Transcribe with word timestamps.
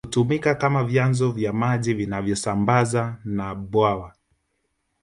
Hutumika 0.05 0.55
kama 0.55 0.83
vyanzo 0.83 1.31
vya 1.31 1.53
maji 1.53 1.93
vinavyosambaza 1.93 3.17
na 3.25 3.55
bwawa 3.55 4.15